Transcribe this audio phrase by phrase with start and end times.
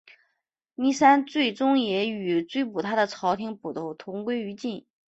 [0.73, 4.83] 倪三最终也与追捕他的朝廷捕头同归于尽。